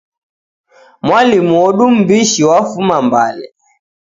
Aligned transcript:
Mwalimu 1.07 1.53
odu 1.65 1.85
m'mbishi 1.93 2.41
wafuma 2.49 2.95
Mbale. 3.07 3.45